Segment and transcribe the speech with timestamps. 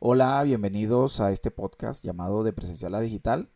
[0.00, 3.50] Hola, bienvenidos a este podcast llamado De Presencial a Digital.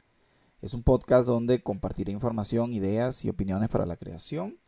[0.61, 4.59] Es un podcast donde compartiré información, ideas y opiniones para la creación,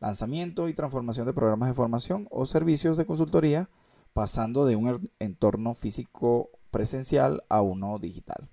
[0.00, 3.68] lanzamiento y transformación de programas de formación o servicios de consultoría,
[4.14, 8.48] pasando de un entorno físico presencial a uno digital.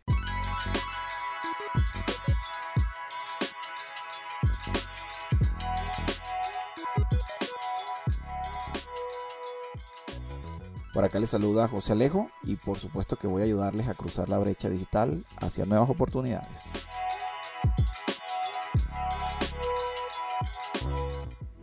[10.95, 14.29] Por acá les saluda José Alejo y por supuesto que voy a ayudarles a cruzar
[14.29, 16.71] la brecha digital hacia nuevas oportunidades.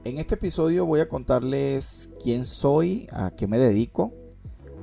[0.04, 4.12] En este episodio voy a contarles quién soy, a qué me dedico,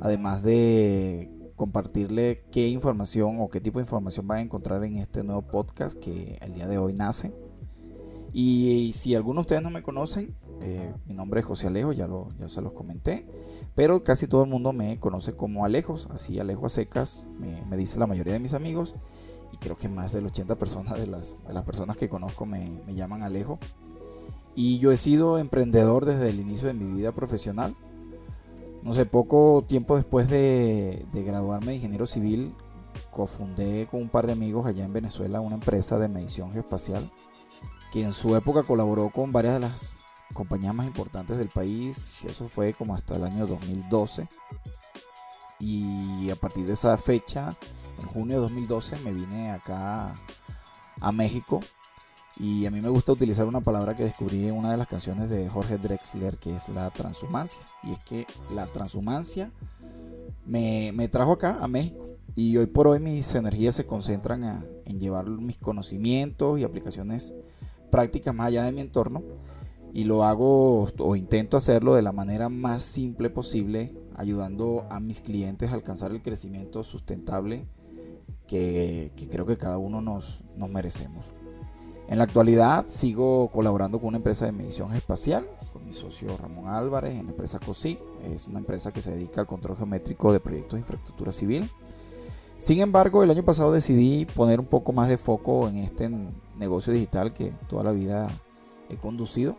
[0.01, 5.23] además de compartirle qué información o qué tipo de información van a encontrar en este
[5.23, 7.31] nuevo podcast que el día de hoy nace.
[8.33, 12.07] Y, si algunos de ustedes no me conocen, eh, mi nombre es José Alejo, ya,
[12.07, 13.25] lo, ya se los comenté.
[13.75, 17.99] Pero casi todo el mundo me conoce como Alejos, así Alejo a secas, me, dice
[17.99, 18.95] la mayoría de mis amigos.
[19.53, 23.23] Y creo que más del 80% personas de las, las personas que conozco me, llaman
[23.23, 23.59] Alejo.
[24.55, 27.75] Y yo he sido emprendedor desde el inicio de mi vida profesional.
[28.83, 32.53] No sé, poco tiempo después de, de, graduarme de ingeniero civil,
[33.11, 37.11] cofundé con un par de amigos allá en Venezuela una empresa de medición geoespacial
[37.91, 39.97] que en su época colaboró con varias de las
[40.33, 42.25] compañías más importantes del país.
[42.25, 44.27] Eso fue como hasta el año 2012.
[45.59, 47.55] Y a partir de esa fecha,
[47.99, 50.15] en junio de 2012, me vine acá
[51.01, 51.61] a México.
[52.37, 55.29] Y a mí me gusta utilizar una palabra que descubrí en una de las canciones
[55.29, 57.59] de Jorge Drexler, que es la transhumancia.
[57.83, 59.51] Y es que la transhumancia
[60.45, 62.07] me, trajo acá a México.
[62.35, 67.33] Y hoy por hoy mis energías se concentran en llevar mis conocimientos y aplicaciones
[67.91, 69.23] prácticas más allá de mi entorno
[69.93, 75.21] y lo hago o intento hacerlo de la manera más simple posible, ayudando a mis
[75.21, 77.67] clientes a alcanzar el crecimiento sustentable
[78.47, 81.31] que, creo que cada uno nos, nos, merecemos.
[82.07, 86.67] En la actualidad sigo colaborando con una empresa de medición espacial, con mi socio Ramón
[86.67, 87.99] Álvarez, en la empresa COSIG.
[88.23, 91.69] Es una empresa que se dedica al control geométrico de proyectos de infraestructura civil.
[92.57, 96.09] Sin embargo, el año pasado decidí poner un poco más de foco en este
[96.57, 98.27] negocio digital que toda la vida
[98.89, 99.55] he conducido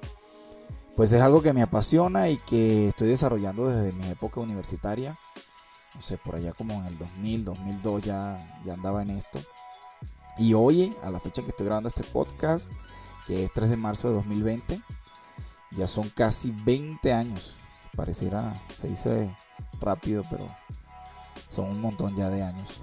[0.96, 5.18] pues es algo que me apasiona y que estoy desarrollando desde mi época universitaria.
[5.94, 9.40] No sé, por allá como en el 2000, 2002 ya, ya andaba en esto.
[10.38, 12.72] Y hoy, a la fecha que estoy grabando este podcast,
[13.26, 14.80] que es 3 de marzo de 2020,
[15.72, 17.56] ya son casi 20 años.
[17.96, 19.36] Pareciera, se dice
[19.80, 20.48] rápido, pero
[21.48, 22.82] son un montón ya de años.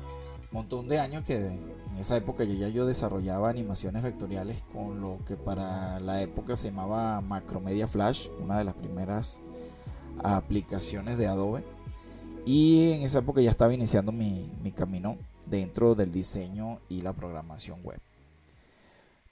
[0.51, 5.35] Montón de años que en esa época ya yo desarrollaba animaciones vectoriales con lo que
[5.35, 9.41] para la época se llamaba Macromedia Flash, una de las primeras
[10.23, 11.63] aplicaciones de Adobe.
[12.45, 17.83] Y en esa época ya estaba iniciando mi, camino dentro del diseño y la programación
[17.83, 17.99] web.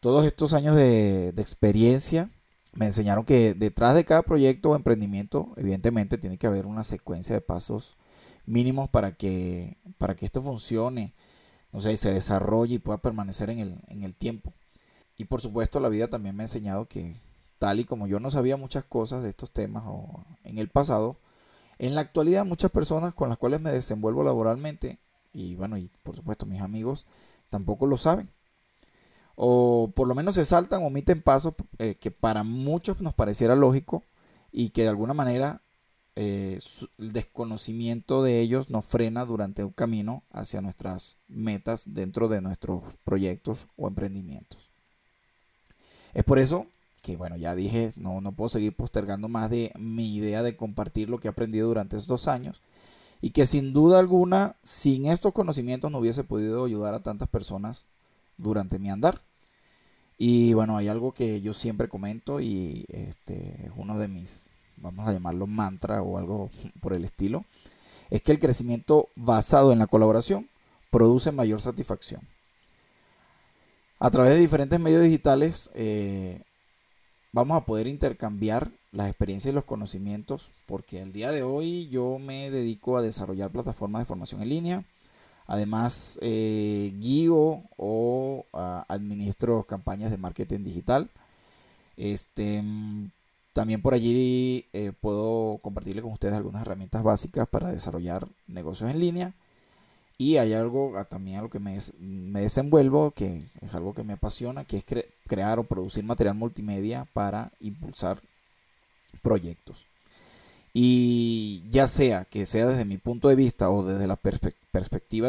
[0.01, 2.29] Todos estos años de, de experiencia
[2.75, 7.35] me enseñaron que detrás de cada proyecto o emprendimiento, evidentemente, tiene que haber una secuencia
[7.35, 7.97] de pasos
[8.45, 11.13] mínimos para que, para que esto funcione
[11.75, 14.53] o sea, y se desarrolle y pueda permanecer en el, en el tiempo.
[15.17, 17.19] Y por supuesto la vida también me ha enseñado que
[17.59, 21.17] tal y como yo no sabía muchas cosas de estos temas o en el pasado,
[21.77, 24.99] en la actualidad muchas personas con las cuales me desenvuelvo laboralmente
[25.33, 27.05] y bueno, y por supuesto mis amigos
[27.49, 28.29] tampoco lo saben.
[29.35, 33.55] O por lo menos se saltan o omiten pasos eh, que para muchos nos pareciera
[33.55, 34.03] lógico
[34.51, 35.61] y que de alguna manera
[36.15, 36.59] eh,
[36.97, 42.83] el desconocimiento de ellos nos frena durante un camino hacia nuestras metas dentro de nuestros
[43.03, 44.69] proyectos o emprendimientos.
[46.13, 46.67] Es por eso
[47.01, 51.09] que, bueno, ya dije, no, no puedo seguir postergando más de mi idea de compartir
[51.09, 52.61] lo que he aprendido durante estos dos años
[53.21, 57.87] y que sin duda alguna, sin estos conocimientos no hubiese podido ayudar a tantas personas
[58.37, 59.21] durante mi andar.
[60.17, 65.07] Y bueno, hay algo que yo siempre comento y este es uno de mis vamos
[65.07, 66.49] a llamarlo mantra o algo
[66.81, 67.45] por el estilo,
[68.09, 70.49] es que el crecimiento basado en la colaboración
[70.91, 72.21] produce mayor satisfacción.
[73.99, 76.41] A través de diferentes medios digitales eh,
[77.31, 82.17] vamos a poder intercambiar las experiencias y los conocimientos porque el día de hoy yo
[82.19, 84.85] me dedico a desarrollar plataformas de formación en línea.
[85.47, 91.09] Además, eh, guío o ah, administro campañas de marketing digital.
[91.97, 92.63] Este,
[93.53, 98.99] también por allí eh, puedo compartirle con ustedes algunas herramientas básicas para desarrollar negocios en
[98.99, 99.33] línea.
[100.17, 101.77] Y hay algo ah, también a lo que me,
[102.41, 104.85] desenvuelvo, que es algo que me apasiona, que es
[105.27, 108.21] crear o producir material multimedia para impulsar
[109.21, 109.85] proyectos.
[110.73, 114.64] Y ya sea que sea desde mi punto de vista o desde la perspectiva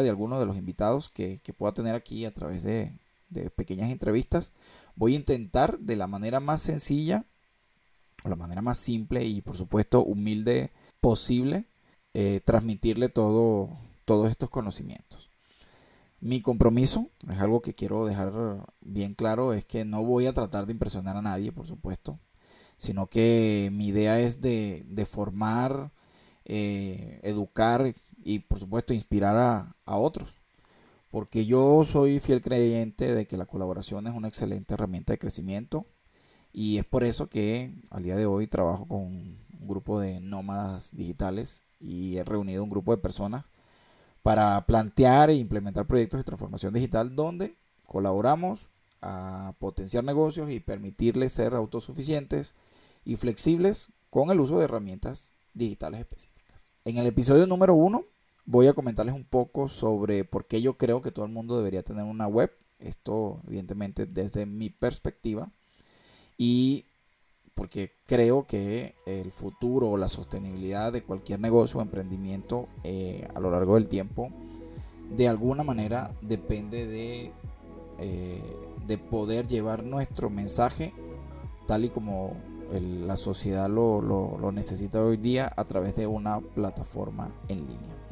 [0.03, 2.93] de alguno de los invitados que, pueda tener aquí a través de,
[3.55, 4.53] pequeñas entrevistas,
[4.95, 7.25] voy a intentar de la manera más sencilla
[8.23, 10.71] o la manera más simple y por supuesto humilde
[11.01, 11.65] posible
[12.13, 13.69] eh, transmitirle todo,
[14.05, 15.29] todos estos conocimientos.
[16.19, 18.31] Mi compromiso, es algo que quiero dejar
[18.81, 22.19] bien claro, es que no voy a tratar de impresionar a nadie, por supuesto,
[22.77, 25.91] sino que mi idea es de, formar,
[26.45, 27.93] eh, educar
[28.27, 30.41] y por supuesto inspirar a, a otros.
[31.09, 35.85] Porque yo soy fiel creyente de que la colaboración es una excelente herramienta de crecimiento
[36.51, 40.93] y es por eso que al día de hoy trabajo con un grupo de nómadas
[40.93, 43.45] digitales y he reunido un grupo de personas
[44.23, 48.67] para plantear e implementar proyectos de transformación digital donde colaboramos
[49.01, 52.55] a potenciar negocios y permitirles ser autosuficientes
[53.05, 56.71] y flexibles con el uso de herramientas digitales específicas.
[56.83, 58.03] En el episodio número uno
[58.47, 61.83] voy a comentarles un poco sobre por qué yo creo que todo el mundo debería
[61.83, 62.51] tener una web.
[62.79, 65.51] Esto evidentemente desde mi perspectiva.
[66.37, 66.85] Y
[67.53, 73.39] porque creo que el futuro o la sostenibilidad de cualquier negocio o emprendimiento eh, a
[73.39, 74.31] lo largo del tiempo
[75.15, 77.31] de alguna manera depende de,
[77.99, 78.41] eh,
[78.85, 80.93] de poder llevar nuestro mensaje
[81.65, 82.35] tal y como
[82.71, 88.06] la sociedad lo, lo, necesita hoy día a través de una plataforma en línea.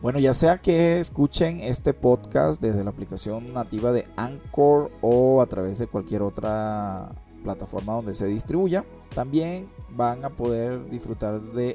[0.00, 5.46] Bueno, ya sea que escuchen este podcast desde la aplicación nativa de Anchor o a
[5.46, 7.10] través de cualquier otra
[7.42, 8.84] plataforma donde se distribuya.
[9.12, 11.74] También van a poder disfrutar de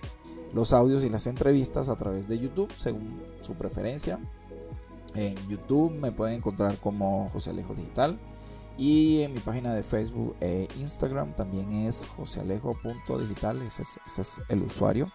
[0.54, 4.20] los audios y las entrevistas a través de YouTube, según su preferencia.
[5.16, 8.18] En YouTube me pueden encontrar como José Alejo Digital.
[8.78, 14.42] Y en mi página de Facebook e Instagram también es josealejo.digital, ese es, ese es
[14.48, 15.12] el usuario.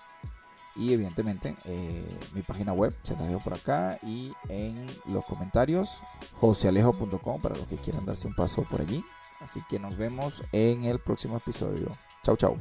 [0.78, 6.00] Y evidentemente eh, mi página web se la dejo por acá y en los comentarios
[6.34, 9.02] josealejo.com para los que quieran darse un paso por allí.
[9.40, 11.96] Así que nos vemos en el próximo episodio.
[12.22, 12.56] Chau, chau.